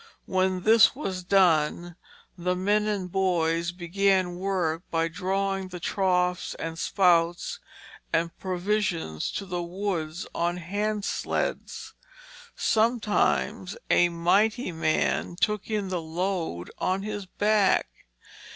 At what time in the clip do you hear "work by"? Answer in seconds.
4.35-5.07